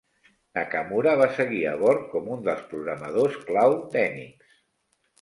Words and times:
Nakamura 0.59 1.13
va 1.19 1.27
seguir 1.35 1.61
a 1.73 1.75
bord 1.83 2.09
com 2.15 2.33
un 2.39 2.43
dels 2.49 2.67
programadors 2.75 3.41
clau 3.47 3.81
d'Enix. 3.97 4.55